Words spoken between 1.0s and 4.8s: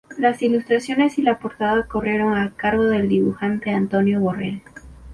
y la portada corrieron a cargo del dibujante Antonio Borrell.